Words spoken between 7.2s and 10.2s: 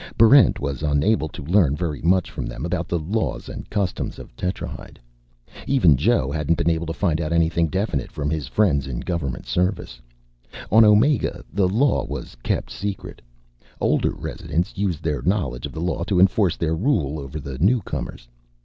out anything definite from his friends in government service.